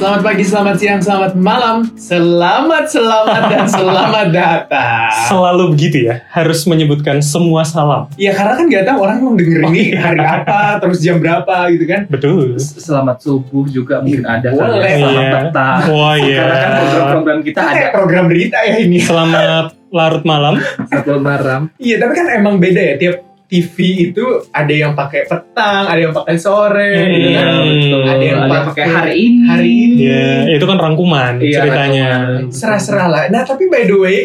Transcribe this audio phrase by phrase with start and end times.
[0.00, 5.12] Selamat pagi, selamat siang, selamat malam, selamat, selamat, dan selamat datang.
[5.28, 8.08] Selalu begitu ya, harus menyebutkan semua salam.
[8.16, 11.84] Ya karena kan nggak tahu orang mau denger ini hari apa, terus jam berapa gitu
[11.84, 12.08] kan.
[12.08, 12.56] Betul.
[12.56, 14.80] Selamat subuh juga mungkin ada Boleh.
[14.80, 14.96] kali ya.
[14.96, 15.36] Selamat Iya.
[15.44, 15.78] petang.
[15.92, 16.36] Wah iya.
[16.40, 18.98] Karena kan program-program kita ada program berita ya ini.
[19.04, 20.54] Selamat larut malam.
[20.88, 21.60] satu malam.
[21.76, 26.14] Iya, tapi kan emang beda ya tiap TV itu ada yang pakai petang, ada yang
[26.14, 27.10] pakai sore, Hmm.
[27.10, 27.46] gitu kan.
[27.66, 28.00] betul.
[28.06, 29.42] Ada yang Ada pakai hari ini.
[29.44, 29.96] Hari ini.
[30.00, 32.08] Ya, itu kan rangkuman Iya, ceritanya.
[32.46, 33.22] Serah-serah lah.
[33.26, 34.18] Nah, tapi by the way,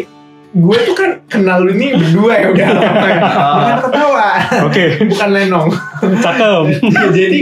[0.51, 3.19] gue tuh kan kenal lu nih berdua ya udah lama ya.
[3.51, 4.27] Bukan ketawa,
[4.63, 5.67] Oke, bukan lenong.
[6.15, 6.63] cakep.
[6.85, 7.39] Ya, jadi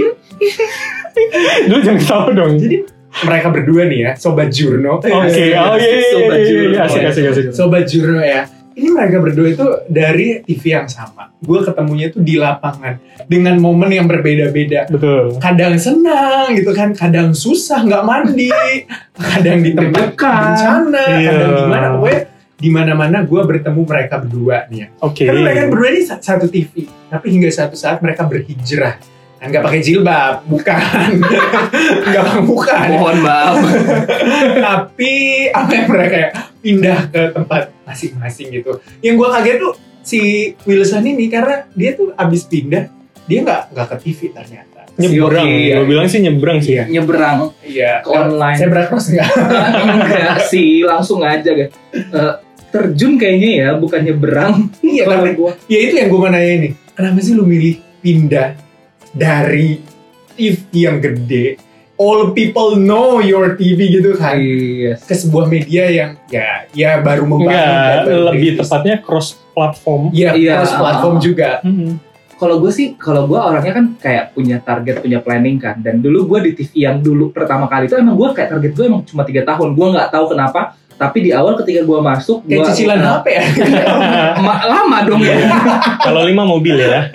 [1.63, 2.53] Lu jangan tahu dong.
[2.57, 2.77] jadi
[3.21, 4.97] mereka berdua nih ya, sobat Jurno.
[4.97, 6.71] Oke, oh iya, iya, iya, Sobat iya, Jurno.
[6.71, 7.45] iya, asik, asik, asik.
[7.53, 8.41] Sobat Jurno ya.
[8.73, 11.29] Ini mereka berdua itu dari TV yang sama.
[11.37, 14.89] Gue ketemunya tuh di lapangan dengan momen yang berbeda-beda.
[14.89, 15.37] Betul.
[15.37, 18.49] Kadang senang gitu kan, kadang susah nggak mandi,
[19.29, 21.29] kadang di tempat bencana, Iya.
[21.29, 21.85] kadang gimana.
[21.93, 22.21] Pokoknya
[22.53, 24.87] di mana-mana gue bertemu mereka berdua nih ya.
[24.99, 25.23] Oke.
[25.23, 28.97] Kan mereka berdua ini sa- satu TV, tapi hingga satu saat mereka berhijrah.
[29.43, 31.19] Nggak pakai jilbab, bukan.
[32.07, 32.87] Nggak bukan.
[32.89, 33.55] Mohon maaf.
[34.65, 35.13] tapi
[35.51, 38.79] apa yang mereka ya, pindah ke tempat masing-masing gitu.
[38.99, 40.19] Yang gue kaget tuh si
[40.67, 42.91] Wilson ini karena dia tuh abis pindah,
[43.27, 44.81] dia nggak nggak ke TV ternyata.
[44.93, 45.47] Nyebrang.
[45.49, 45.73] Iya.
[45.81, 46.77] Gue bilang sih nyebrang sih.
[46.77, 46.83] Iya.
[46.85, 47.91] Nyebrang Iya.
[48.05, 48.57] Ke online.
[48.61, 49.29] Saya cross nggak?
[49.89, 51.73] enggak sih, langsung aja guys.
[51.93, 52.33] Eh,
[52.69, 54.69] terjun kayaknya ya, bukan nyebrang.
[54.85, 56.71] iya tapi gua ya itu yang gue mau nanya nih.
[56.93, 58.53] Kenapa sih lu milih pindah
[59.13, 59.81] dari
[60.37, 61.72] TV yang gede?
[61.95, 64.33] All people know your TV gitu kan?
[64.35, 64.97] Iya.
[64.97, 67.53] Ke sebuah media yang ya ya baru membangun.
[67.53, 68.59] Enggak, kan, baru lebih merintis.
[68.65, 70.01] tepatnya cross platform.
[70.09, 71.49] Iya, Iya, cross platform juga.
[71.61, 72.01] Hmm.
[72.33, 75.79] Kalau gue sih, kalau gue orangnya kan kayak punya target, punya planning kan.
[75.79, 78.85] Dan dulu gue di TV yang dulu pertama kali itu emang gue kayak target gue
[78.85, 79.71] emang cuma tiga tahun.
[79.71, 80.61] Gue nggak tahu kenapa.
[80.93, 83.43] Tapi di awal ketika gue masuk, Kayak gua- cicilan HP ya.
[84.39, 85.35] ma- lama dong ya.
[85.99, 87.09] Kalau lima mobil ya.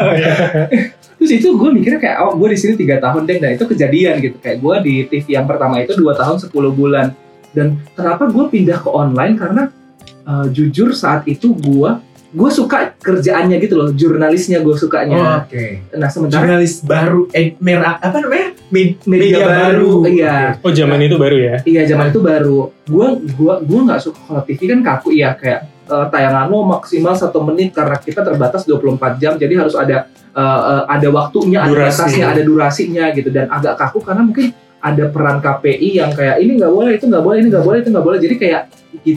[1.18, 4.22] Terus itu gue mikirnya kayak, oh gue di sini tiga tahun deh, dan itu kejadian
[4.22, 4.36] gitu.
[4.38, 7.10] Kayak gue di TV yang pertama itu dua tahun 10 bulan.
[7.50, 9.34] Dan kenapa gue pindah ke online?
[9.34, 9.62] Karena
[10.06, 11.90] eh, jujur saat itu gue
[12.28, 15.48] gue suka kerjaannya gitu loh, jurnalisnya gue sukanya.
[15.48, 15.80] Oke.
[15.96, 18.52] Nah sementara Jurnalis baru, eh, merah apa namanya?
[18.68, 20.60] Med- media, baru, iya.
[20.60, 21.54] Oh zaman itu baru ya.
[21.64, 22.68] Iya zaman itu baru.
[22.84, 27.16] Gua gua gua nggak suka kalau TV kan kaku ya kayak eh, tayangan lo maksimal
[27.16, 31.90] satu menit karena kita terbatas 24 jam jadi harus ada eh, ada waktunya, ada Durasi.
[31.98, 34.46] batasnya, ada durasinya gitu dan agak kaku karena mungkin
[34.78, 37.90] ada peran KPI yang kayak ini nggak boleh, itu nggak boleh, ini nggak boleh, itu
[37.90, 38.18] nggak boleh.
[38.22, 38.62] Jadi kayak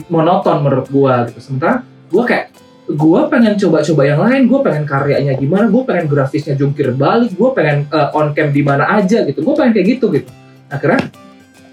[0.08, 1.38] monoton menurut gua gitu.
[1.38, 2.46] Sementara gua kayak
[2.92, 7.54] gua pengen coba-coba yang lain, gua pengen karyanya gimana, gua pengen grafisnya jungkir balik, gua
[7.54, 10.26] pengen eh, on cam di mana aja gitu, gua pengen kayak gitu gitu.
[10.66, 11.06] Akhirnya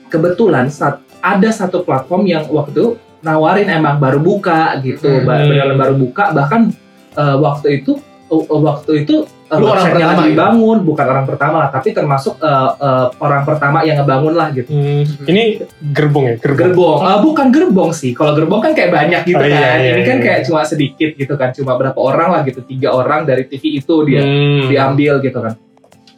[0.08, 2.88] kebetulan saat ada satu platform yang waktu itu
[3.20, 5.26] nawarin emang baru buka gitu, Hmm.
[5.26, 6.72] ba- beneran baru buka bahkan
[7.12, 7.98] eh, waktu itu
[8.30, 10.38] eh, waktu itu eh, Lu orang website-nya pertama lagi ya?
[10.38, 14.70] bangun, bukan orang pertama lah, tapi termasuk eh, eh, orang pertama yang ngebangun lah gitu.
[14.70, 15.44] Hmm, ini
[15.82, 16.70] gerbong ya, gerbong.
[16.70, 18.12] Gerbong, Eh, bukan gerbong sih.
[18.14, 19.78] Kalau gerbong kan kayak banyak gitu Oh, iya, kan.
[19.80, 20.24] iya, Ini kan iya.
[20.24, 23.96] kayak cuma sedikit gitu kan, cuma berapa orang lah gitu, tiga orang dari TV itu
[24.06, 24.70] dia Hmm.
[24.70, 25.54] diambil gitu kan.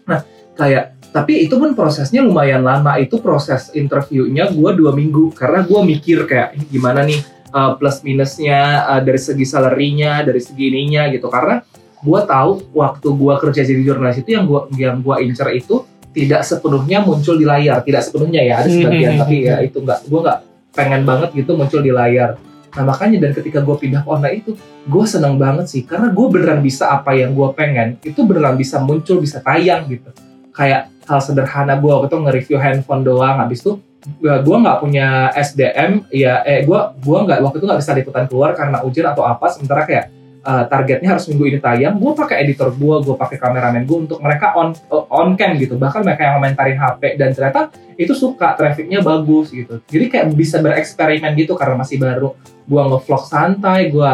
[0.04, 0.20] Nah,
[0.54, 2.96] kayak tapi itu pun prosesnya lumayan lama.
[2.96, 7.20] Itu proses interviewnya gue dua minggu karena gue mikir kayak ini gimana nih
[7.52, 11.28] uh, plus minusnya uh, dari segi salary-nya, dari segi ininya gitu.
[11.28, 11.60] Karena
[12.02, 16.44] gue tahu waktu gue kerja jadi jurnalis itu yang gue yang gua incer itu tidak
[16.44, 19.22] sepenuhnya muncul di layar, tidak sepenuhnya ya ada sebagian, Hmm.
[19.24, 20.40] tapi ya itu nggak gue nggak
[20.76, 22.36] pengen banget gitu muncul di layar.
[22.72, 24.52] Nah makanya dan ketika gue pindah ke online itu
[24.88, 28.80] gue seneng banget sih karena gue beneran bisa apa yang gue pengen itu beneran bisa
[28.84, 30.12] muncul bisa tayang gitu
[30.52, 33.80] kayak hal sederhana gue waktu itu nge-review handphone doang habis itu
[34.24, 38.52] gue nggak punya SDM ya eh gue gua nggak waktu itu nggak bisa liputan keluar
[38.58, 40.10] karena ujian atau apa sementara kayak
[40.42, 44.20] eh, targetnya harus minggu ini tayang gue pakai editor gue gue pakai kameramen gue untuk
[44.20, 45.78] mereka on on cam gitu.
[45.78, 47.62] Bahkan mereka yang komentarin HP dan ternyata
[47.96, 49.80] itu suka trafficnya bagus gitu.
[49.86, 52.34] Jadi kayak bisa bereksperimen gitu karena masih baru.
[52.66, 54.12] Gue ngevlog santai gue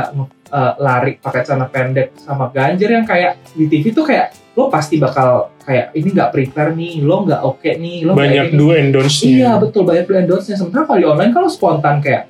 [0.52, 4.98] eh, lari pakai celana pendek sama Ganjar yang kayak di TV tuh kayak lo pasti
[4.98, 9.30] bakal kayak ini nggak prepare nih lo nggak oke nih lo Banyak do and don'ts-nya.
[9.30, 12.26] iya betul banyak do and sementara kalau di online kalau spontan kayak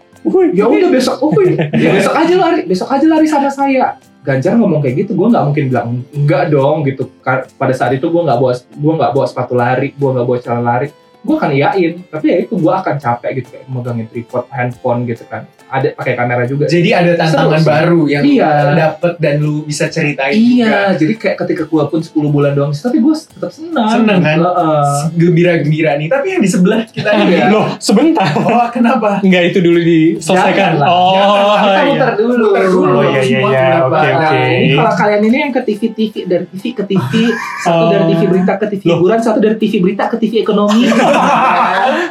[0.55, 3.99] Ya udah besok uhuy, ya besok aja lari besok aja lari sama saya.
[4.23, 7.07] Ganjar ngomong kayak gitu gue nggak mungkin bilang enggak dong gitu.
[7.55, 10.63] Pada saat itu gue nggak bawa gue nggak bawa sepatu lari gue nggak bawa celana
[10.63, 10.87] lari.
[11.23, 15.25] Gue akan iyain tapi ya itu gue akan capek gitu kayak megangin tripod handphone gitu
[15.27, 16.63] kan ada pakai kamera juga.
[16.65, 17.67] Jadi ada tantangan Seru sih.
[17.67, 18.51] baru yang Iya.
[18.73, 22.97] dapet dan lu bisa ceritain Iya, jadi kayak ketika gua pun 10 bulan doang, tapi
[22.97, 23.89] gua tetap senang.
[23.93, 24.37] Seneng kan?
[24.37, 24.91] Heeh.
[25.13, 26.07] Gembira-gembira nih.
[26.07, 27.27] Tapi yang di sebelah kita Iya.
[27.27, 27.45] ya.
[27.49, 28.31] Loh, sebentar.
[28.33, 29.19] Oh, kenapa?
[29.19, 30.55] Enggak itu dulu diselesaikan.
[30.73, 31.35] Jangan lah, oh, jangan.
[31.37, 31.83] Kita iya.
[31.85, 32.45] muter dulu.
[32.47, 32.87] Muter dulu.
[32.89, 33.67] Oh iya iya iya.
[33.81, 34.39] Oke oke.
[34.39, 37.11] Nah, ini kalau kalian ini yang ke TV TV dari TV ke TV,
[37.63, 37.89] satu Oh.
[37.89, 40.87] dari TV berita ke TV hiburan, satu dari TV berita ke TV ekonomi.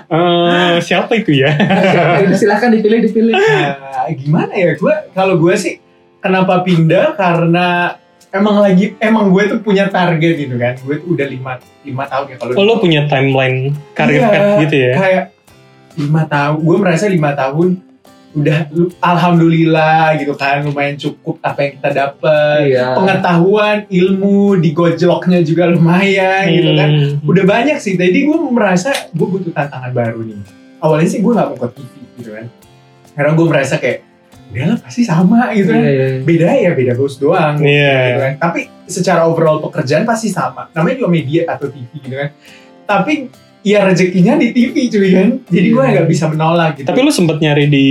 [0.06, 1.50] Eh, siapa itu ya?
[2.40, 3.34] Silahkan dipilih dipilih.
[3.46, 4.70] Nah, gimana ya?
[4.74, 5.78] Gue kalau gue sih
[6.18, 7.96] kenapa pindah karena
[8.28, 10.74] emang lagi emang gue tuh punya target gitu kan.
[10.78, 11.52] Gue tuh udah lima
[11.82, 13.58] lima tahun ya kalau Oh, lo punya timeline
[13.92, 14.92] karir Iya, path gitu ya?
[14.94, 15.24] kayak
[15.96, 17.68] lima tahun gue merasa lima tahun
[18.36, 18.68] udah
[19.00, 22.92] alhamdulillah gitu kan lumayan cukup apa yang kita dapat Iya.
[22.92, 27.24] pengetahuan ilmu digojloknya juga lumayan gitu kan Hmm.
[27.24, 30.36] udah banyak sih jadi gue merasa gue butuh tantangan baru nih
[30.78, 32.44] awalnya sih gue nggak mau ke TV gitu kan
[33.16, 34.04] karena gue merasa kayak
[34.46, 36.08] udahlah pasti sama gitu kan Iya, iya.
[36.22, 37.96] beda ya beda bos doang Iya.
[37.98, 38.32] gitu kan.
[38.38, 42.30] tapi secara overall pekerjaan pasti sama namanya juga media atau TV gitu kan
[42.84, 43.14] tapi
[43.60, 45.92] ya rezekinya di TV cuy kan jadi gue Iya.
[45.96, 47.86] nggak bisa menolak gitu Tapi lo sempat nyari di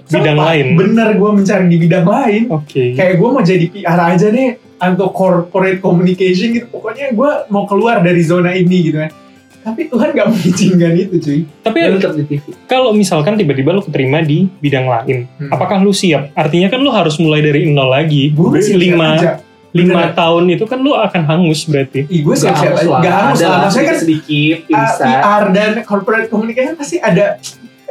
[0.00, 0.66] bidang lain?
[0.74, 2.96] bener gue mencari di bidang lain Oke.
[2.96, 7.98] kayak gue mau jadi PR aja deh atau corporate communication gitu pokoknya gue mau keluar
[7.98, 9.10] dari zona ini gitu kan
[9.58, 12.44] tapi Tuhan gak mengizinkan itu cuy Tapi tetap di TV.
[12.64, 15.50] kalau misalkan tiba-tiba lo keterima di bidang lain, Hmm.
[15.50, 16.30] apakah lo siap?
[16.32, 18.30] Artinya kan lo harus mulai dari nol lagi.
[18.30, 19.32] gue lima aja
[19.68, 20.16] lima Bener.
[20.16, 22.08] tahun itu kan lo akan hangus berarti.
[22.08, 23.00] Ih, gue Gak siap-siap harus aja lah.
[23.00, 25.04] gak harus Ada lah maksudnya kan sedikit bisa.
[25.04, 27.36] PR dan corporate communication pasti ada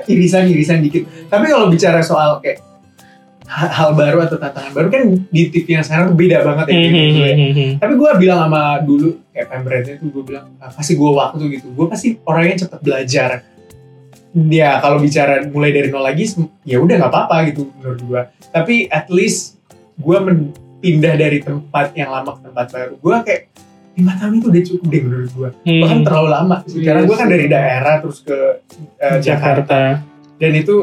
[0.04, 1.04] irisan-irisan dikit.
[1.28, 2.64] Tapi kalau bicara soal kayak
[3.48, 6.76] hal, hal baru atau tantangan baru kan di TV yang sekarang tuh beda banget ya.
[6.76, 6.92] kayak
[7.34, 7.72] Hmm, hmm.
[7.80, 11.68] Tapi gue bilang sama dulu kayak pemberanya tuh gue bilang ah, kasih gue waktu gitu.
[11.72, 13.32] Gue pasti orangnya cepet belajar.
[14.38, 16.30] Ya kalau bicara mulai dari nol lagi
[16.62, 18.22] ya udah nggak apa-apa gitu menurut gue.
[18.48, 19.58] Tapi at least
[19.98, 20.18] gue
[20.78, 22.94] pindah dari tempat yang lama ke tempat baru.
[22.98, 23.42] Gue kayak
[23.98, 25.82] lima tahun itu udah cukup deh menurut gue Hmm.
[25.82, 27.34] bahkan terlalu lama sih karena Iya gue kan sih.
[27.34, 28.38] dari daerah terus ke
[29.02, 29.80] eh, Jakarta Jakarta.
[30.38, 30.76] dan itu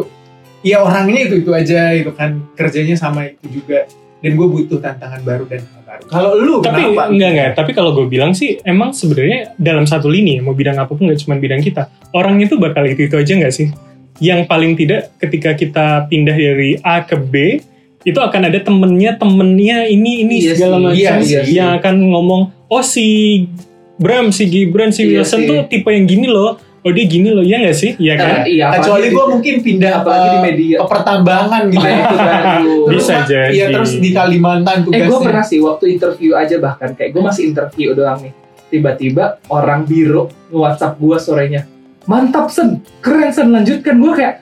[0.64, 3.84] ya orangnya itu itu aja itu kan kerjanya sama itu juga
[4.25, 7.50] dan gue butuh tantangan baru dan hal baru kalau lu Tapi kenapa enggak enggak.
[7.55, 11.20] Tapi kalau gue bilang sih emang sebenarnya dalam satu lini mau bidang apa pun nggak
[11.22, 11.93] cuma bidang kita.
[12.16, 13.69] Orang itu bakal itu itu aja nggak sih?
[14.19, 17.61] Yang paling tidak ketika kita pindah dari A ke B
[18.05, 22.43] itu akan ada temennya temennya ini ini Iya segala macam iya, iya yang akan ngomong
[22.69, 23.06] oh si
[23.96, 25.49] Bram si Gibran si Iya Wilson sih.
[25.49, 28.54] tuh tipe yang gini loh oh dia gini loh ya nggak sih ya kan Eh,
[28.54, 30.76] iya, kecuali gue mungkin pindah apalagi di media.
[30.76, 32.42] ke pertambangan gitu Nah, ya itu kan.
[32.92, 33.50] Bisa Terus, jadi.
[33.50, 37.22] iya terus di Kalimantan Eh gue tugasnya pernah sih waktu interview aja bahkan kayak gue
[37.22, 38.32] masih interview doang nih.
[38.66, 41.62] Tiba-tiba orang biro nge-WhatsApp gue sorenya.
[42.04, 44.34] Mantap sen, keren sen lanjutkan gue kayak.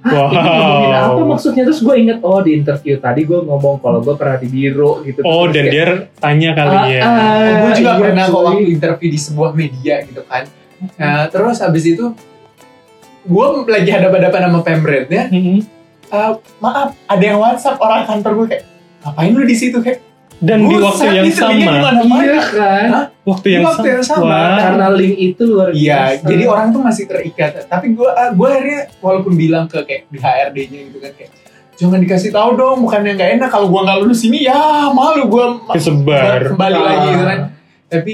[0.00, 0.32] Hah, ini Wow.
[0.32, 4.34] ngomongin apa maksudnya terus gue inget oh di interview tadi gue ngomong kalau gue pernah
[4.34, 5.84] di biro gitu oh dan kayak, dia
[6.16, 9.50] tanya kali "Ah, ya ah, gue juga iya, pernah kok cuy." waktu interview di sebuah
[9.52, 10.48] media gitu kan
[10.96, 12.06] nah, terus abis itu
[13.22, 15.60] gue lagi hadap-hadapan sama pemretnya Mm-mm.
[16.10, 18.64] Eh, maaf ada yang WhatsApp orang kantor gue kayak
[19.00, 20.02] ngapain lu di situ kayak
[20.40, 21.92] dan di waktu yang sama.
[22.00, 22.88] Iya kan?
[23.22, 24.40] waktu Di yang waktu yang sama.
[24.58, 26.24] Karena link itu luar Iya, biasa.
[26.26, 27.50] jadi orang tuh masih terikat.
[27.62, 31.30] Tapi gue, gue akhirnya walaupun bilang ke kayak di HRD-nya gitu kan kayak
[31.76, 34.60] jangan dikasih tahu dong, bukan yang nggak enak kalau gue nggak lulus ini ya
[34.90, 36.82] malu gue kesebar kembali Ah.
[36.82, 37.38] lagi gitu kan.
[37.86, 38.12] Tapi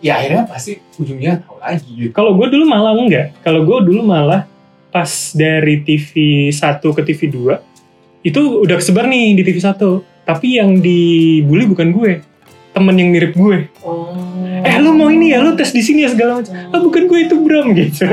[0.00, 2.12] ya akhirnya pasti ujungnya tahu lagi gitu.
[2.12, 3.36] Kalau gue dulu malah enggak.
[3.40, 4.48] Kalau gue dulu malah
[4.88, 6.10] pas dari TV
[6.48, 7.56] 1 ke TV 2
[8.22, 9.76] itu udah kesebar nih di TV 1.
[10.22, 12.12] Tapi yang dibully bukan gue.
[12.70, 13.66] Temen yang mirip gue.
[13.82, 14.14] Oh.
[14.62, 16.54] Eh lu mau ini ya, lu tes di sini ya segala macam.
[16.54, 18.06] Ah bukan gue itu Bram gitu.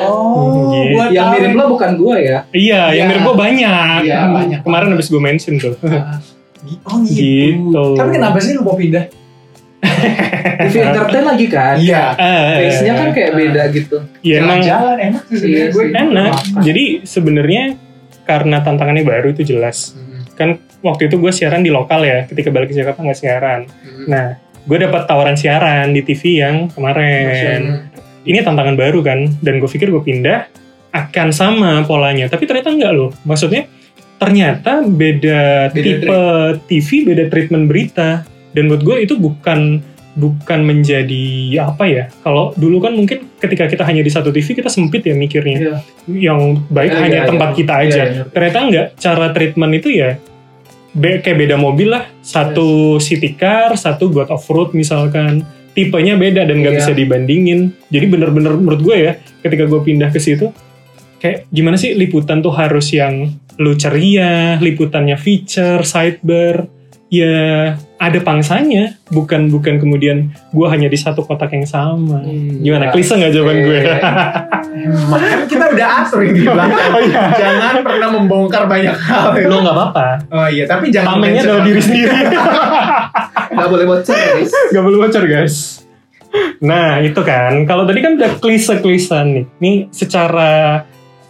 [0.00, 0.96] Oh, Gitu.
[1.12, 2.38] yang mirip lo bukan gue ya?
[2.50, 3.10] iya, yang Iya.
[3.10, 3.98] mirip gue banyak.
[4.02, 4.60] Iya, banyak.
[4.64, 5.74] Kemarin habis gue mention tuh.
[5.84, 6.16] Ah,
[6.86, 7.68] Oh gitu.
[7.68, 7.84] gitu.
[7.92, 9.10] Tapi kenapa sih lu mau pindah?
[10.62, 11.74] TV entertain lagi kan?
[11.76, 12.04] Iya.
[12.14, 13.96] Eh, Taste-nya kan kayak beda gitu.
[14.20, 15.82] ya emang Jalan-jalan enak sih sebenarnya Iya gue.
[15.82, 15.92] sih.
[15.92, 16.32] enak.
[16.32, 16.62] Makan.
[16.62, 17.62] Jadi sebenarnya
[18.22, 19.92] karena tantangannya baru itu jelas.
[19.92, 20.48] Hmm, Kan
[20.80, 22.24] waktu itu gue siaran di lokal ya.
[22.24, 23.60] Ketika balik ke Jakarta nggak siaran.
[23.66, 24.06] hmm.
[24.06, 24.26] Nah,
[24.62, 27.90] gue dapat tawaran siaran di TV yang kemarin.
[28.22, 30.46] Ini tantangan baru kan, dan gue pikir gue pindah
[30.92, 33.10] akan sama polanya, tapi ternyata enggak loh.
[33.22, 33.66] Maksudnya
[34.16, 36.20] ternyata beda, Beda tipe
[36.70, 38.22] TV, beda treatment berita,
[38.52, 39.80] dan buat gue itu bukan
[40.12, 41.24] bukan menjadi
[41.64, 42.04] apa ya?
[42.20, 45.76] Kalau dulu kan mungkin ketika kita hanya di satu TV kita sempit ya mikirnya, Iya.
[46.06, 47.56] yang baik Iya, hanya iya, tempat iya.
[47.56, 48.02] kita Iya, aja.
[48.04, 48.22] iya.
[48.28, 50.10] Ternyata enggak, cara treatment itu ya
[50.92, 52.04] be- kayak beda mobil lah.
[52.20, 55.48] Satu city car, satu god off road misalkan.
[55.72, 56.80] Tipenya beda dan nggak Iya.
[56.84, 57.72] bisa dibandingin.
[57.88, 60.52] Jadi bener-bener menurut gue ya, ketika gue pindah ke situ,
[61.16, 66.68] kayak gimana sih liputan tuh harus yang lu ceria, liputannya feature, sidebar,
[67.12, 67.36] ya
[68.00, 72.24] ada pangsanya, bukan bukan kemudian gua hanya di satu kotak yang sama.
[72.64, 72.88] Gimana?
[72.88, 73.80] Klise nggak jawaban gue?
[75.12, 76.80] Makanya kita udah atur ini di belakang.
[76.96, 77.20] Oh iya.
[77.36, 79.36] Jangan pernah membongkar banyak hal.
[79.44, 80.08] Lo nggak apa-apa.
[80.32, 82.10] Oh iya, tapi jangan Pamennya adalah diri sendiri.
[83.52, 84.52] Gak boleh bocor guys.
[84.72, 85.56] Gak boleh bocor guys.
[86.64, 89.44] Nah itu kan, kalau tadi kan udah klise-klisan nih.
[89.60, 90.82] Nih secara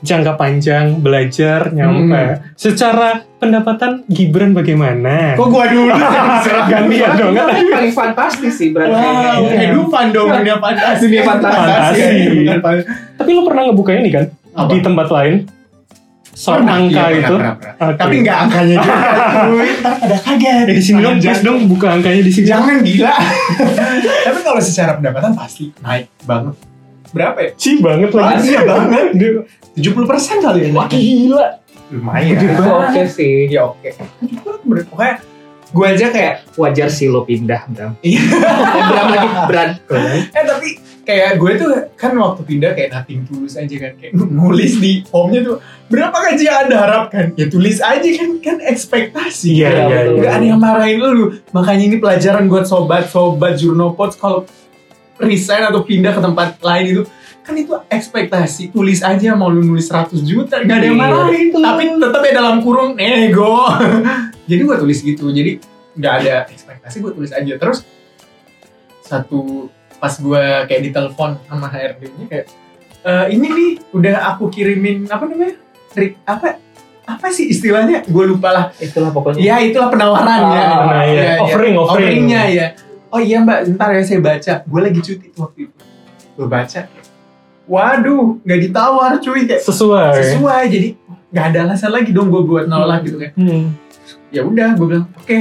[0.02, 2.42] jangka panjang belajar nyampe.
[2.54, 5.38] Secara pendapatan Gibran bagaimana?
[5.38, 5.94] Kok gua dulu?
[6.70, 7.32] Gantian dong.
[7.32, 8.92] Itu kan paling fantasi sih berarti.
[8.92, 9.50] Wow, Iya.
[9.56, 11.02] kehidupan dong dunia fantasi.
[11.06, 12.02] Dunia fantasi.
[13.14, 14.70] Tapi lo pernah ngebuka ini kan Apa?
[14.70, 15.34] di tempat lain?
[16.32, 17.34] Soal Pernah, angka iya, itu.
[17.36, 17.74] pernah, pernah.
[17.84, 17.98] Oke.
[18.00, 18.96] Tapi nggak angkanya juga.
[19.84, 20.64] Ntar pada kaget.
[20.64, 22.46] Eh, di sini dong, please dong buka angkanya di sini.
[22.48, 23.14] Jangan gila.
[24.26, 26.56] Tapi kalau secara pendapatan pasti naik banget.
[27.12, 27.50] Berapa ya?
[27.54, 28.48] Sih banget lagi.
[28.48, 29.06] Pasti banget.
[29.14, 30.68] Dia- 70% kali ya.
[30.72, 31.46] Wah gila.
[31.88, 32.36] Lumayan.
[32.88, 33.46] Oke sih.
[33.46, 33.88] Ya oke.
[34.18, 34.84] 70 bener.
[34.86, 35.14] Pokoknya
[35.68, 37.96] gue aja kayak Wajar sih lo pindah, Bram.
[38.04, 38.20] Iya.
[38.20, 39.68] Eh, Bram lagi, Bran.
[40.36, 40.68] eh tapi
[41.02, 45.42] kayak gue tuh kan waktu pindah kayak nothing tulus aja kan kayak nulis di formnya
[45.42, 45.56] tuh
[45.90, 50.14] berapa gaji yang anda harapkan ya tulis aja kan kan ekspektasi Iya, Iya, iya, betul.
[50.14, 50.22] iya.
[50.22, 51.10] Gak ada yang marahin lu
[51.50, 54.46] makanya ini pelajaran buat sobat-sobat Jurnopods kalau
[55.22, 57.02] resign atau pindah ke tempat lain itu
[57.40, 61.02] kan itu ekspektasi tulis aja mau lu nulis 100 juta gak ada yang Iya.
[61.02, 63.66] marahin tapi tetap ya dalam kurung ego
[64.50, 65.58] jadi gue tulis gitu jadi
[65.92, 67.82] nggak ada ekspektasi gue tulis aja terus
[69.02, 69.66] satu
[69.98, 72.46] pas gue kayak ditelepon sama HRD-nya kayak
[73.02, 75.58] "Eh, ini nih udah aku kirimin apa namanya
[75.92, 76.56] Rik, apa
[77.04, 79.42] apa sih istilahnya gue lupa lah Itulah pokoknya.
[79.42, 80.62] Ya itulah penawarannya.
[80.62, 81.12] Ah, nah, iya.
[81.12, 81.34] Iya, iya.
[81.36, 82.06] Offering, offering.
[82.08, 82.66] Offeringnya ya.
[83.12, 84.64] Oh iya mbak, ntar ya saya baca.
[84.64, 85.74] Gue lagi cuti tuh waktu itu.
[86.32, 86.80] Gue baca.
[87.62, 90.16] Waduh, nggak ditawar cuy kayak Sesuai.
[90.18, 90.62] sesuai.
[90.66, 90.88] Jadi
[91.28, 93.30] nggak ada alasan lagi dong gue buat nolak gitu kan.
[93.36, 93.76] Hmm.
[94.28, 95.38] Ya udah, gue bilang oke.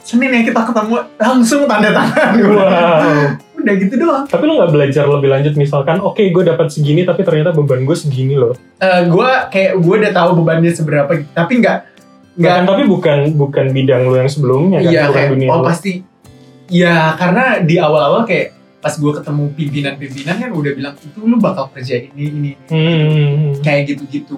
[0.00, 2.32] Senin ya kita ketemu langsung tanda tangan.
[2.34, 3.40] Bilang, Wow.
[3.64, 4.24] Udah gitu doang.
[4.28, 7.96] Tapi lo nggak belajar lebih lanjut misalkan, oke gue dapat segini tapi ternyata beban gue
[7.96, 8.52] segini loh.
[8.82, 11.78] gue kayak gue udah tahu bebannya seberapa, tapi nggak
[12.34, 15.64] nggak tapi bukan bukan bidang lo yang sebelumnya kan, Iya bukan kayak dunia oh lo.
[15.64, 15.92] pasti
[16.66, 21.72] ya karena di awal-awal kayak pas gue ketemu pimpinan-pimpinan kan udah bilang itu lu bakal
[21.72, 23.56] kerja ini ini Hmm.
[23.60, 24.36] kayak gitu-gitu.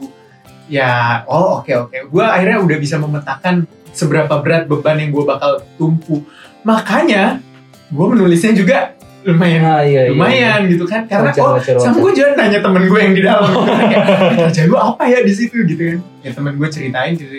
[0.66, 1.96] Ya oh oke oke.
[2.06, 6.22] Gue akhirnya udah bisa memetakan seberapa berat beban yang gue bakal tumpu.
[6.62, 7.42] Makanya
[7.88, 10.10] gue menulisnya juga lumayan Nah, iya, iya.
[10.10, 11.06] lumayan gitu kan.
[11.06, 11.98] Karena Wajar, oh wajar, sama wajar.
[11.98, 13.50] gue jangan nanya temen gue yang di dalam.
[13.50, 15.56] Gitu kan kayak "Eh, kerja gue apa ya di situ?
[15.60, 15.98] Gitu kan.
[16.22, 17.34] Ya temen gue ceritain gitu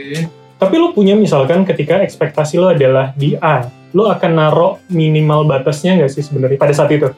[0.57, 3.63] Tapi lo punya misalkan ketika ekspektasi lo adalah di A,
[3.97, 7.09] lo akan naro minimal batasnya nggak sih sebenarnya pada saat itu?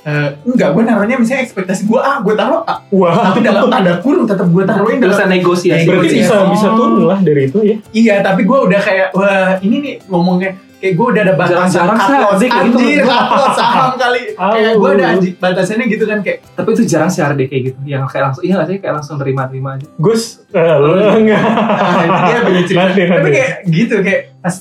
[0.00, 3.20] Eh, enggak gue naruhnya misalnya ekspektasi gue ah gue taruh A Wah.
[3.26, 5.84] tapi dalam tanda kurung tetap gue taruhin Bisa dalam negosiasi.
[5.84, 6.20] Berarti Negosiasi.
[6.22, 6.48] bisa Oh.
[6.50, 7.76] bisa turun lah dari itu ya.
[7.92, 12.32] iya tapi gue udah kayak wah ini nih ngomongnya kayak gue udah ada batasan Jarang-jarang
[12.34, 12.56] sih, gitu.
[12.80, 15.12] anjir loss saham kali Ah, kayak gue ada lu.
[15.12, 17.78] anjir batasannya gitu kan kayak Tapi itu jarang sih RD kayak gitu.
[17.84, 18.76] Yang kayak langsung, iya nggak sih?
[18.78, 19.84] Kayak langsung terima-terima aja.
[19.98, 21.42] Gus, eh, lo enggak.
[21.44, 23.30] ah, itu dia punya cerita Nanti, tapi nanti.
[23.30, 24.54] kayak gitu kayak pas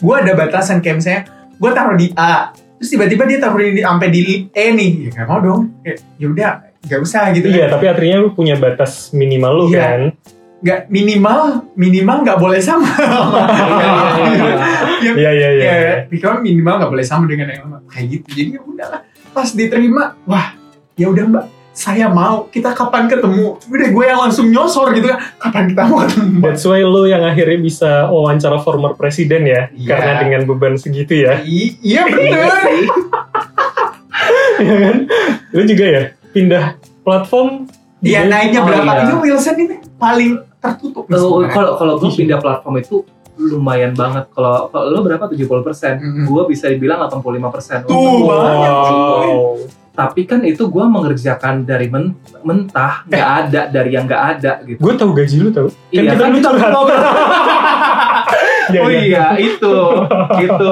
[0.00, 1.22] gue ada batasan kayak misalnya
[1.54, 4.90] gue taruh di A terus tiba-tiba dia taruhin di sampai di E nih.
[5.04, 5.62] Ya nggak mau dong.
[6.16, 9.84] Ya udah nggak usah gitu Iya, tapi artinya lu punya batas minimal lu Iya.
[9.84, 10.02] kan.
[10.60, 11.40] nggak minimal
[11.72, 12.84] minimal nggak boleh sama.
[15.00, 15.64] Ya, Iya, iya, iya.
[15.72, 17.80] ya, pikiran minimal nggak boleh sama dengan yang lama.
[17.88, 18.26] Kayak gitu.
[18.36, 19.00] Jadi ya udahlah.
[19.30, 20.52] Pas diterima wah
[20.96, 21.44] ya udah mbak
[21.80, 26.04] saya mau kita kapan ketemu udah gue yang langsung nyosor gitu kan kapan kita mau
[26.04, 29.88] ketemu That's why lu yang akhirnya bisa wawancara former presiden ya, Iya.
[29.88, 32.52] karena dengan beban segitu ya, I- iya bener
[34.58, 34.96] Iya kan?
[35.50, 36.64] Lu juga ya pindah
[37.00, 37.64] platform.
[37.98, 39.02] dia naiknya Oh, berapa iya.
[39.02, 43.04] ini Wilson ini paling tertutup Kalau kalau kalau gue pindah platform itu
[43.38, 44.28] lumayan banget.
[44.30, 46.24] Kalau kalau lo berapa 70 persen, Mhm.
[46.24, 47.80] gue bisa dibilang 85 persen.
[47.82, 49.56] Tuh, banyak, Wow.
[50.00, 54.80] Tapi kan itu gue mengerjakan dari men- mentah, nggak ada dari yang nggak ada gitu.
[54.80, 55.68] Gue tahu gaji lu tahu.
[55.92, 56.70] Iya, kita kan kita curhat.
[56.72, 57.00] ngobrol.
[58.70, 59.74] Iya, Oh iya, itu,
[60.38, 60.70] gitu.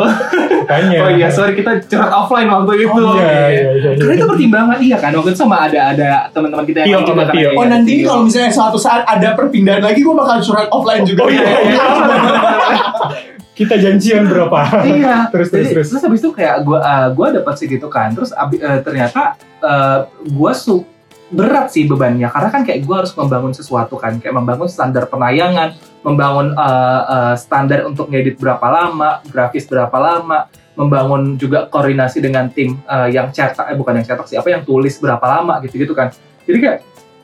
[0.70, 0.98] Tanya.
[1.02, 2.94] Oh iya, sorry kita curhat offline waktu itu.
[2.94, 3.90] Oh, iya, iya, iya.
[3.98, 7.50] Karena itu pertimbangan iya kan, waktu itu sama ada ada teman-teman kita yang juga Tio.
[7.50, 11.02] kan, Oh iya, nanti kalau misalnya suatu saat ada perpindahan lagi gue bakal curhat offline
[11.02, 11.26] juga.
[11.26, 11.82] Oh, iya, iya.
[13.58, 14.58] Kita janjian berapa?
[14.86, 15.26] iya.
[15.34, 15.86] Terus, terus, Jadi, terus.
[15.90, 18.14] terus habis itu kayak gue uh, gua dapat segitu kan.
[18.14, 20.86] Terus abi- eh, ternyata uh, gue su
[21.28, 22.30] berat sih bebannya.
[22.30, 24.22] Karena kan kayak gue harus membangun sesuatu kan.
[24.22, 25.74] Kayak membangun standar penayangan
[26.06, 30.46] membangun uh, uh, standar untuk ngedit berapa lama grafis berapa lama
[30.78, 34.62] membangun juga koordinasi dengan tim uh, yang cetak eh bukan yang cetak sih apa yang
[34.62, 36.14] tulis berapa lama gitu gitu kan.
[36.46, 36.78] Jadi kayak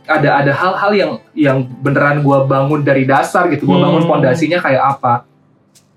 [0.04, 3.62] ada ada hal-hal yang yang beneran gue bangun dari dasar gitu.
[3.64, 4.10] Gue bangun Hmm.
[4.18, 5.22] pondasinya kayak apa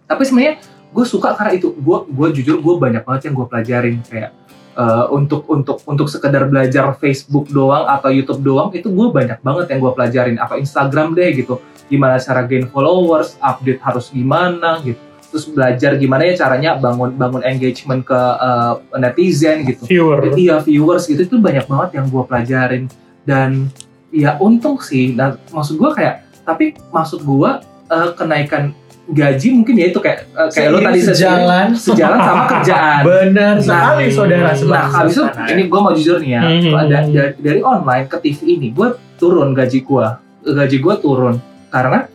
[0.07, 0.55] tapi sebenarnya
[0.91, 1.75] gue suka karena itu.
[1.75, 3.95] Gue gue jujur gue banyak banget yang gue pelajarin.
[4.07, 4.31] Kayak
[4.79, 9.65] eh, untuk untuk untuk sekedar belajar Facebook doang atau YouTube doang itu gue banyak banget
[9.75, 10.35] yang gue pelajarin.
[10.39, 11.59] Apa Instagram deh gitu.
[11.91, 14.99] Gimana cara gain followers update harus gimana gitu.
[15.27, 19.83] Terus belajar gimana ya caranya bangun bangun engagement ke eh, netizen gitu.
[19.85, 20.31] Viewer.
[20.33, 21.27] Iya viewers gitu.
[21.27, 22.87] Itu banyak banget yang gue pelajarin.
[23.27, 23.67] Dan
[24.15, 25.11] ya untung sih.
[25.11, 27.51] Nah maksud gue kayak tapi maksud gue
[27.91, 28.71] eh, kenaikan
[29.07, 31.67] gaji mungkin ya itu kayak eh, kayak lo tadi sejalan.
[31.73, 33.01] sejalan sama kerjaan.
[33.01, 36.73] Benar Nah, sekali saudara Nah, habis itu ini gue mau jujur nih ya, Hmm.
[36.85, 40.07] da- da- dari, online ke TV ini gue turun gaji gue,
[40.45, 41.35] gaji gue turun.
[41.67, 42.07] Karena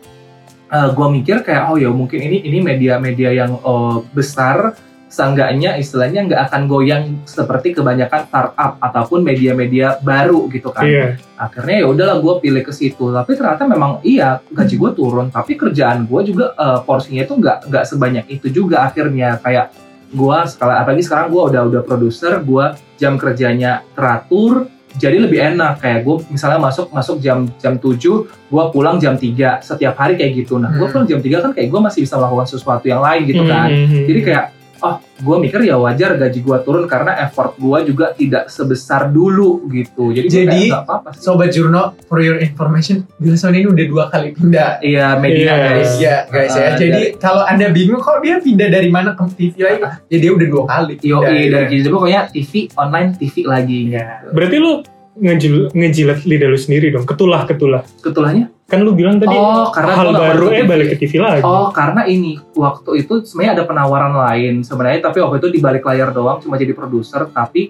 [0.69, 4.73] gue mikir kayak oh ya mungkin ini ini media-media yang oh, besar,
[5.13, 10.81] seenggaknya istilahnya nggak akan goyang seperti kebanyakan startup ataupun media-media baru gitu kan.
[10.83, 15.29] iya Akhirnya ya udahlah gue pilih ke situ, tapi ternyata memang iya gaji gue turun,
[15.29, 19.69] tapi kerjaan gue juga eh, porsinya itu nggak nggak sebanyak itu juga akhirnya kayak
[20.09, 22.65] gue sekarang apalagi sekarang gue udah udah produser gue
[22.95, 27.97] jam kerjanya teratur jadi lebih enak kayak gue misalnya masuk masuk jam jam 7
[28.29, 29.25] gue pulang jam 3
[29.59, 30.93] setiap hari kayak gitu nah gue Hmm.
[30.93, 34.05] pulang jam 3 kan kayak gue masih bisa melakukan sesuatu yang lain gitu kan Mhm.
[34.05, 34.45] jadi kayak
[34.83, 39.63] oh gue mikir ya wajar gaji gue turun karena effort gue juga tidak sebesar dulu
[39.71, 41.23] gitu jadi, Jadi, nggak apa-apa sih.
[41.23, 44.83] Sobat Jurno, for your information, Wilson ini udah dua kali pindah.
[44.83, 45.55] iya media Iya.
[45.55, 46.67] guys Iya guys ya.
[46.67, 50.31] Uh, Jadi kalau anda bingung kok dia pindah dari mana ke TV lagi, ya dia
[50.35, 50.93] udah dua kali.
[50.99, 53.79] Yo, iya dari jadi pokoknya TV online TV lagi.
[53.95, 54.27] Iya.
[54.35, 54.83] berarti lu
[55.15, 58.49] ngejil, ngejilat lidah lu sendiri dong ketulah ketulah Ketulahnya?
[58.63, 60.67] kan lu bilang tadi Oh, karena hal baru balik ke eh TV.
[60.67, 65.17] balik ke TV lagi Oh, karena ini waktu itu sebenarnya ada penawaran lain sebenarnya, tapi
[65.19, 67.69] waktu itu di balik layar doang, cuma jadi produser, tapi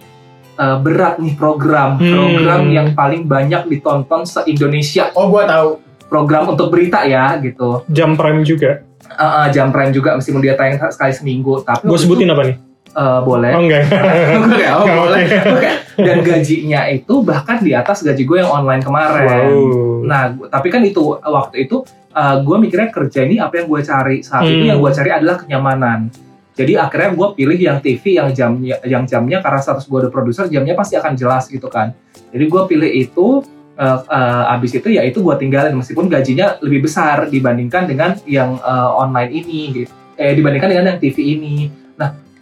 [0.54, 2.14] eh, berat nih program, Hmm.
[2.14, 5.70] program yang paling banyak ditonton se Indonesia, Oh gua tahu.
[6.06, 7.84] program untuk berita ya gitu.
[7.88, 11.98] jam prime juga Eh, eh, jam prime juga meskipun dia tayang sekali seminggu, tapi gue
[11.98, 12.56] sebutin itu, apa nih
[12.94, 13.52] eh, boleh.
[13.52, 15.24] oh enggak Oke, oh, Nggak, boleh.
[15.24, 15.38] oke.
[15.56, 15.70] Oke.
[15.96, 19.25] Dan gajinya itu bahkan di atas gaji gue yang online kemarin.
[19.27, 19.62] wow
[20.03, 21.82] Nah, gua- tapi kan itu waktu itu
[22.14, 24.70] gue mikirnya kerja ini apa yang gue cari saat itu Hmm.
[24.70, 26.14] yang gue cari adalah kenyamanan.
[26.53, 30.46] Jadi akhirnya gue pilih yang TV yang jamnya yang jamnya karena status gue udah produser
[30.46, 31.90] jamnya pasti akan jelas gitu kan.
[32.29, 33.42] Jadi gue pilih itu
[33.74, 38.53] eh, eh, abis itu ya itu gue tinggalin meskipun gajinya lebih besar dibandingkan dengan yang
[38.56, 39.90] eh, online ini gitu.
[40.14, 41.56] Eh dibandingkan dengan yang TV ini.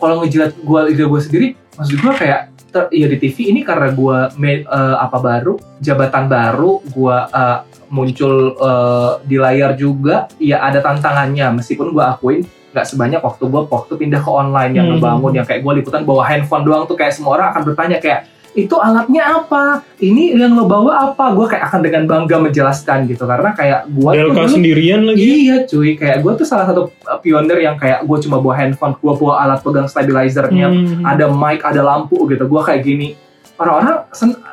[0.01, 3.91] Kalau ngejilat gue ide gue sendiri, maksud gue kayak ter- ya di TV ini karena
[3.91, 10.57] gue me- eh, apa baru jabatan baru gue eh, muncul eh, di layar juga ya
[10.59, 14.95] ada tantangannya meskipun gue akuin nggak sebanyak waktu gue waktu pindah ke online yang Hmm.
[14.97, 18.31] ngebangun yang kayak gue liputan bawa handphone doang tuh kayak semua orang akan bertanya kayak
[18.51, 23.23] itu alatnya apa ini yang lo bawa apa gue kayak akan dengan bangga menjelaskan gitu
[23.23, 27.19] karena kayak gue tuh dulu sendirian lagi Iya cuy, kayak gue tuh salah satu uh,
[27.23, 31.03] pionir yang kayak gue cuma bawa handphone, gue bawa alat pegang stabilizernya, Hmm.
[31.07, 33.15] ada mic, ada lampu gitu, gue kayak gini.
[33.55, 34.09] Orang-orang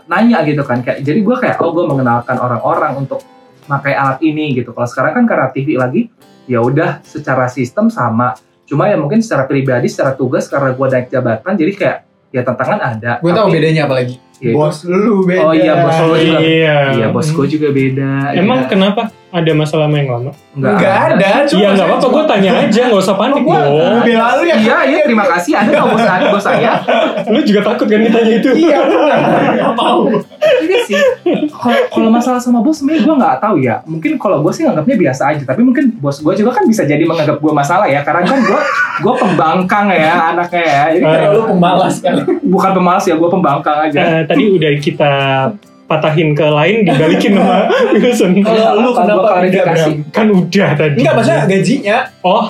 [0.06, 3.20] nanya gitu kan, kayak jadi gue kayak oh gue mengenalkan orang-orang untuk
[3.66, 4.70] pakai alat ini gitu.
[4.72, 6.08] Kalau sekarang kan karena TV lagi,
[6.46, 8.38] ya udah secara sistem sama.
[8.64, 11.98] Cuma ya mungkin secara pribadi, secara tugas karena gue naik jabatan, jadi kayak
[12.32, 13.12] ya tantangan ada.
[13.20, 14.16] Gue tahu Tapi, bedanya apa lagi.
[14.38, 15.42] Ya itu- Bos lu beda.
[15.42, 16.38] Oh iya, bos lu juga.
[16.38, 18.10] iya Iya bos gue juga beda.
[18.32, 18.68] emang ya.
[18.68, 20.80] kenapa ada masalah sama yang lama Enggak
[21.12, 21.44] ada.
[21.44, 24.56] cuma iya nggak saya apa-apa gue tanya aja nggak usah panik dong bela lu ya.
[24.56, 25.52] Iya, iya, terima kasih.
[25.54, 26.72] Ada nggak bos, bos saya?
[27.26, 29.18] lu juga takut kan ditanya itu Iya, benar.
[29.54, 30.00] Nggak mau.
[30.38, 30.96] Ini sih,
[31.50, 33.76] kalau kalau masalah sama bos sebenarnya gue nggak tahu ya.
[33.84, 37.02] Mungkin kalau gue sih nganggapnya biasa aja, tapi mungkin bos gue juga kan bisa jadi
[37.02, 38.00] menganggap gue masalah ya.
[38.00, 38.60] Karena kan gue
[38.98, 40.82] gue pembangkang ya anaknya ya.
[40.90, 42.14] Jadi kayak Kalau lu pemalas kan.
[42.40, 44.00] bukan pemalas ya, gue pembangkang aja.
[44.28, 45.12] Tadi udah kita
[45.84, 47.64] patahin ke lain dibalikin sama
[47.94, 49.90] Wilson Kalau lu Apa, kenapa gua klarifikasi.
[50.12, 52.44] Kan udah tadi Enggak, maksudnya gajinya oh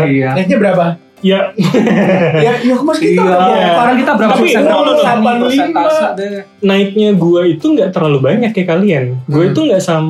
[0.00, 0.28] Iya.
[0.32, 0.86] naiknya berapa?
[1.18, 1.40] ya
[2.46, 4.62] Ya, ya mas kita Iya, karena kita berapa Tapi, persen?
[4.62, 5.42] Berapa 85.
[5.42, 6.42] persentase deh.
[6.62, 9.50] naiknya gua itu nggak terlalu banyak kayak kalian gue Hmm.
[9.50, 10.04] itu nggak sam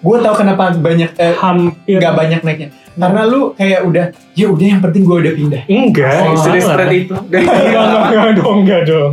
[0.00, 2.68] Gue tahu kenapa banyak eh, hampir nggak banyak naiknya.
[3.00, 5.62] Karena lu kayak udah, ya udah yang penting gue udah pindah.
[5.70, 7.14] enggak Oh, sudah spread itu.
[7.32, 9.12] Enggak, enggak, enggak dong, enggak dong.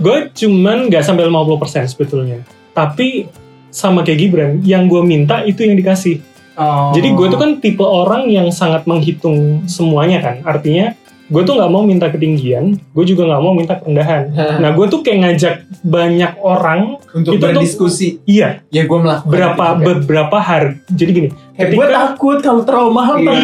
[0.00, 2.38] Gue cuman nggak sampai 50% sebetulnya.
[2.72, 3.28] Tapi
[3.70, 6.22] sama kayak Gibran, yang gue minta itu yang dikasih.
[6.60, 6.92] Oh.
[6.92, 10.36] Jadi gue tuh kan tipe orang yang sangat menghitung semuanya kan.
[10.44, 10.92] Artinya
[11.30, 14.34] gue tuh nggak mau minta ketinggian, gue juga nggak mau minta kerendahan.
[14.58, 19.30] Nah gue tuh kayak ngajak banyak orang, Untuk Itu tuh- berdiskusi, iya ya gue melakukan
[19.30, 20.74] berapa itu beberapa harga.
[20.90, 23.30] Jadi gini, gue ketika takut kalau terlalu mahal Iya.
[23.30, 23.42] tapi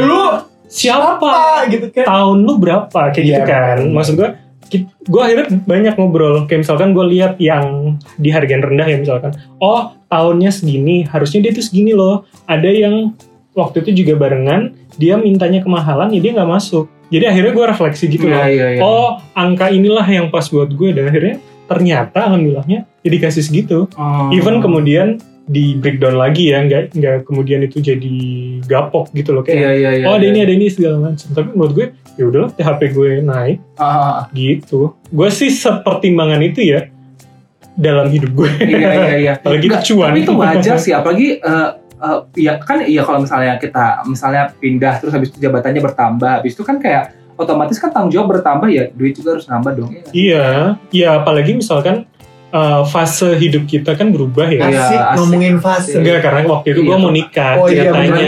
[0.00, 0.22] lu
[0.64, 1.34] siapa apa
[1.68, 2.04] gitu kan?
[2.04, 3.76] tahun lu berapa kayak gitu Iya, kan?
[3.82, 3.94] benar.
[3.94, 4.30] Maksud gue
[5.04, 9.94] gue akhirnya banyak ngobrol kayak misalkan gue lihat yang di harga rendah ya misalkan oh
[10.08, 13.14] tahunnya segini harusnya dia tuh segini loh ada yang
[13.54, 18.04] waktu itu juga barengan dia mintanya kemahalan ya dia nggak masuk jadi akhirnya gue refleksi
[18.08, 18.80] gitu loh Iya, iya, iya.
[18.80, 24.28] oh angka inilah yang pas buat gue dan akhirnya ternyata alhamdulillahnya ya dikasih segitu Oh.
[24.30, 28.16] even kemudian di breakdown lagi ya nggak nggak kemudian itu jadi
[28.64, 30.04] gapok gitu loh kayak Iya, iya, iya.
[30.08, 30.32] oh ada iya.
[30.32, 34.96] ini ada ini segala macam tapi menurut gue ya udahlah THP gue naik Ah, gitu
[35.04, 36.88] gue sih sepertimbangan itu ya
[37.74, 39.32] dalam hidup gue iya, iya, iya.
[39.38, 41.68] apalagi Nggak, cuan Tapi itu wajar sih, apalagi eh,
[42.04, 46.52] eh, ya kan iya kalau misalnya kita misalnya pindah terus habis itu jabatannya bertambah, habis
[46.52, 49.90] itu kan kayak otomatis kan tanggung jawab bertambah ya, duit juga harus nambah dong.
[49.90, 50.02] ya.
[50.12, 50.46] iya
[50.88, 52.06] iya apalagi misalkan
[52.50, 55.16] eh, fase hidup kita kan berubah ya Iya, Asik asik.
[55.18, 55.98] ngomongin fase.
[55.98, 57.02] enggak karena waktu itu gue Iya.
[57.02, 58.22] mau nikah Oh iya, ceritanya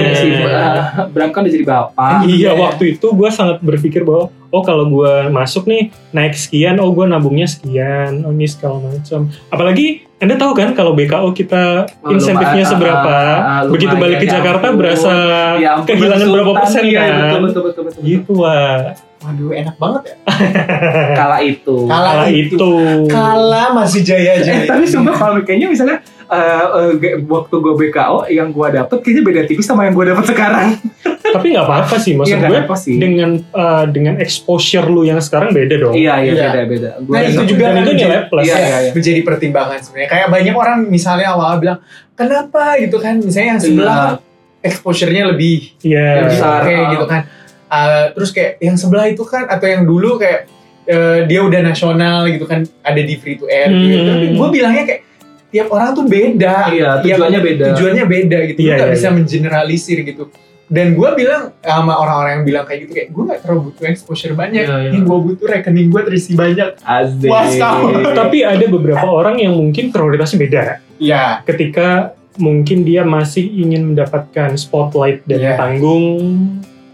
[1.07, 2.11] Bram kan udah jadi bapak.
[2.25, 2.51] Iya, Iya.
[2.59, 7.05] waktu itu gue sangat berpikir bahwa oh kalau gue masuk nih naik sekian, oh gue
[7.05, 9.29] nabungnya sekian, oh ini segala macam.
[9.47, 14.17] Apalagi anda tahu kan kalau BKO kita Oh, insentifnya lumayan, seberapa, ah, ah, begitu balik
[14.17, 14.81] ke ya Jakarta ampun.
[14.81, 15.13] berasa
[15.59, 17.05] Ya ampun, kehilangan berapa persen iya, kan?
[17.07, 18.01] Betul, betul, betul, betul, betul.
[18.03, 18.97] gitu lah.
[19.19, 20.17] Waduh enak banget ya.
[21.21, 21.77] Kala itu.
[21.85, 22.55] Kala Kala itu.
[22.55, 22.73] itu.
[23.09, 24.65] Kala masih jaya Eh, jaya.
[24.67, 29.23] tapi sumpah kalau kayaknya misalnya eh, eh, ge- waktu gue BKO yang gue dapet kayaknya
[29.23, 30.69] beda tipis sama yang gue dapet sekarang.
[31.33, 32.95] Tapi nggak apa-apa sih, maksud nggak gue apa sih.
[33.01, 35.95] dengan eh, dengan exposure lu yang sekarang beda dong.
[35.97, 36.45] Iya, iya, Iya.
[36.47, 36.91] beda, beda.
[37.03, 38.45] Gua Nah itu juga Dan kan itu menjadi, nilai plus.
[38.47, 38.91] Iya, iya, iya.
[38.95, 40.11] menjadi pertimbangan sebenarnya.
[40.11, 41.79] Kayak banyak orang misalnya awal bilang
[42.13, 44.67] kenapa gitu kan, misalnya yang sebelah Iya.
[44.67, 46.07] exposure-nya lebih Iya.
[46.23, 46.91] lebih Besar, oke ah.
[46.93, 47.23] gitu kan.
[47.67, 50.47] Uh, terus kayak yang sebelah itu kan atau yang dulu kayak
[50.87, 53.99] uh, dia udah nasional gitu kan ada di free to air gitu.
[53.99, 54.07] Hmm.
[54.07, 55.03] Tapi gue bilangnya kayak
[55.47, 56.55] tiap orang tuh beda.
[56.71, 57.67] Iya, tujuannya beda.
[57.75, 58.59] Tujuannya beda gitu.
[58.63, 59.15] Iya, Lu nggak iya, bisa iya.
[59.15, 60.25] mengeneralisir gitu.
[60.67, 64.35] Dan gue bilang sama orang-orang yang bilang kayak gitu kayak gue gak terlalu butuh exposure
[64.35, 64.67] banyak.
[64.67, 64.91] Iya.
[64.91, 66.71] Yang gue butuh rekening gue terisi banyak.
[66.81, 67.27] Asik.
[67.27, 67.87] Puas kamu.
[68.21, 70.63] Tapi ada beberapa orang yang mungkin prioritasnya beda.
[70.97, 71.45] Iya.
[71.45, 75.55] ketika mungkin dia masih ingin mendapatkan spotlight dan Iya.
[75.57, 76.21] tanggung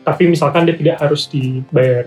[0.03, 2.07] tapi misalkan dia tidak harus dibayar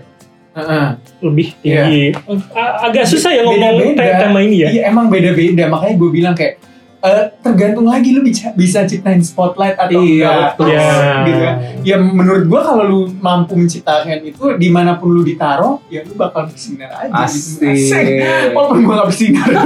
[0.52, 0.86] Heeh.
[1.20, 2.16] lebih tinggi
[2.52, 6.60] A- agak susah ya ngomong tema ini ya Iya emang beda-beda makanya gue bilang kayak
[7.06, 10.66] eh, tergantung lagi lu bisa, bisa ciptain spotlight atau Iya, enggak betul.
[10.68, 10.86] ya
[11.22, 11.54] gitu kan.
[11.80, 16.12] Ya menurut gua kalau lu mampu menciptakan itu di mana pun lu ditaruh ya lu
[16.12, 17.62] bakal bersinar aja gitu.
[17.62, 18.06] Asik.
[18.50, 19.46] Walaupun gua gak bersinar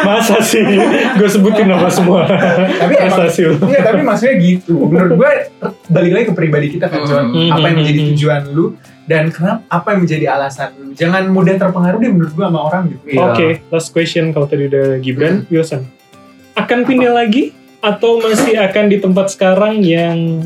[0.00, 0.60] masa sih
[1.16, 5.30] gue sebutin nama semua Tapi emang prestasi lu Iya tapi maksudnya gitu Menurut gue
[5.88, 7.48] balik lagi ke pribadi kita kan John Hmm.
[7.48, 8.08] Apa yang menjadi Hmm.
[8.12, 8.64] tujuan lu
[9.10, 13.02] Dan kenapa apa yang menjadi alasan Jangan mudah terpengaruh deh menurut gue sama orang gitu
[13.08, 13.20] Iya.
[13.26, 15.82] oke last question kalau tadi udah Gibran Wilson
[16.52, 20.44] akan pindah lagi atau masih akan di tempat sekarang yang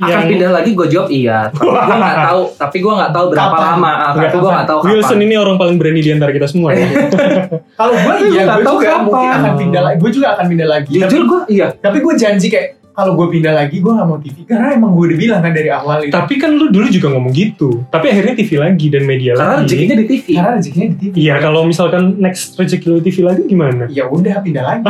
[0.00, 1.52] Akan pindah lagi gue jawab iya.
[1.52, 2.42] Tapi gue nggak tahu.
[2.56, 3.68] Tapi gue nggak tahu berapa Kapan?
[3.68, 3.90] lama.
[4.16, 5.26] Tapi gue nggak tahu Wilson kapan.
[5.26, 6.88] ini orang paling berani di antara kita semua ya.
[7.76, 9.04] Kalau gue iya gua nggak gue tahu juga kapan.
[9.04, 11.66] mungkin akan pindah lagi Gue juga akan pindah lagi Tapi, Jujur gue iya.
[11.74, 15.04] tapi gue janji kayak kalau gue pindah lagi gue gak mau TV Karena emang gue
[15.08, 17.82] udah bilang kan dari awal itu Tapi kan lu dulu juga ngomong gitu.
[17.88, 19.64] Tapi akhirnya TV lagi dan media Karena lagi.
[19.66, 20.26] rezekinya di TV.
[20.32, 23.84] Karena rezekinya di TV Iya, kalau misalkan next rezeki lu TV lagi gimana?
[23.88, 24.84] Ya udah pindah lagi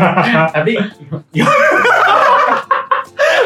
[0.56, 0.72] Tapi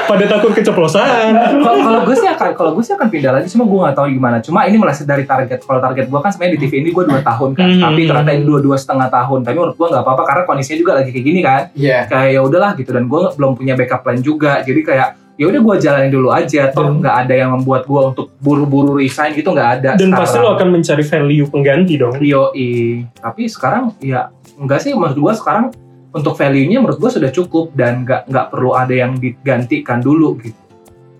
[0.07, 1.35] Pada takut keceplosan.
[1.35, 3.47] Kalau kalau gue sih akan kalau gue sih akan pindah lagi.
[3.51, 4.37] Cuma gue nggak tahu gimana.
[4.41, 5.63] Cuma ini meleset dari target.
[5.67, 7.67] Kalau target gue kan sebenarnya di TV ini gue dua tahun kan.
[7.67, 7.83] Hmm.
[7.83, 9.39] Tapi ternyata ini dua dua setengah tahun.
[9.43, 11.63] Tapi menurut gue nggak apa-apa karena kondisinya juga lagi kayak gini kan.
[11.75, 12.91] Iya Kayak ya udahlah gitu.
[12.95, 14.63] Dan gue belum punya backup plan juga.
[14.63, 16.63] Jadi kayak ya udah gue jalanin dulu aja.
[16.71, 19.91] Toh nggak ada yang membuat gue untuk buru-buru resign gitu nggak ada.
[19.99, 20.21] Dan sekarang.
[20.23, 22.15] pasti lu akan mencari value pengganti dong.
[22.23, 23.03] Yoi.
[23.19, 25.69] Tapi sekarang ya enggak sih menurut gua sekarang
[26.17, 30.57] untuk value-nya menurut gua sudah cukup dan nggak nggak perlu ada yang digantikan dulu gitu.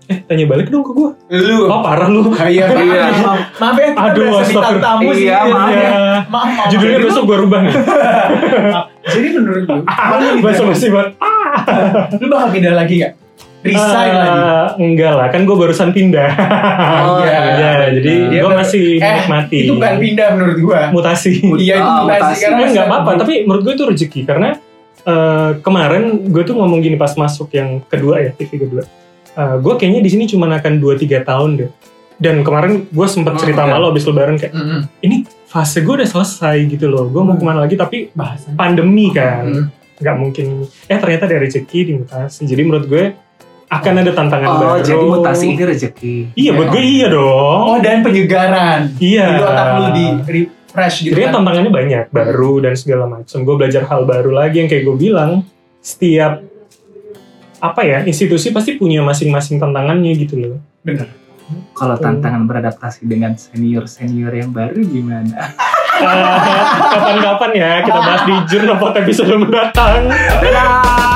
[0.05, 1.11] Eh, tanya balik dong ke gua.
[1.27, 2.31] Lu Oh, parah lu.
[2.31, 3.03] Ah, Iya, Iya.
[3.17, 4.79] maaf, maaf ya, Aduh, astagfirullah.
[4.81, 5.25] tamu sih.
[5.25, 5.75] Iya, maaf ya.
[5.77, 5.91] ya.
[6.25, 6.67] Maaf, maaf.
[6.69, 7.73] Judulnya Jadi besok gua rubah nih.
[7.75, 11.07] lu- Jadi menurut lu, lu, Bahasa masih buat.
[12.13, 13.13] lu bakal pindah lagi gak?
[13.59, 14.39] Resign lagi.
[14.79, 16.29] Enggak lah, kan gua barusan pindah.
[17.03, 17.39] Oh, iya.
[17.51, 19.59] ya, jadi gua baru- masih Eh, menikmati.
[19.59, 20.79] Itu bukan pindah menurut gua.
[20.87, 21.31] mutasi.
[21.57, 22.41] Iya itu Ah, mutasi mutasi.
[22.45, 24.49] karena Eh, nggak apa-apa, tapi menurut gue itu rezeki karena
[25.07, 28.83] eh, kemarin gue tuh ngomong gini pas masuk yang kedua ya TV kedua.
[29.31, 31.71] Eh, gue kayaknya di sini cuma akan 2-3 tahun deh.
[32.17, 33.69] Dan kemarin gue sempat Hmm, cerita iya.
[33.69, 34.81] sama lo abis lebaran kayak Mm-mm.
[34.99, 37.05] ini fase gue udah selesai gitu loh.
[37.07, 37.39] Gue mau Hmm.
[37.39, 38.57] ke mana lagi tapi bahasan.
[38.57, 39.65] pandemi kan, Hmm.
[39.95, 40.45] nggak mungkin.
[40.83, 42.41] Eh ternyata ada rezeki di mutasi.
[42.43, 43.05] Jadi menurut gue
[43.67, 44.81] akan ada tantangan Oh, baru.
[44.81, 46.15] jadi mutasi ini rezeki.
[46.33, 47.61] Iya, buat gue iya dong.
[47.67, 48.79] Oh dan penyegaran.
[48.97, 49.27] iya.
[49.29, 50.05] Jadi otak lu di
[50.77, 51.33] refresh gitu Jadi kan.
[51.41, 53.37] tantangannya banyak, baru dan segala macam.
[53.41, 55.41] Gue belajar hal baru lagi yang kayak gue bilang,
[55.81, 56.45] setiap
[57.57, 60.55] apa ya institusi pasti punya masing-masing tantangannya gitu loh.
[60.85, 61.09] Bener.
[61.73, 65.33] Kalau tantangan beradaptasi dengan senior-senior yang baru gimana?
[66.93, 70.05] Kapan-kapan ya kita bahas di Jurnal Pot episode mendatang.
[70.13, 71.06] Dadah!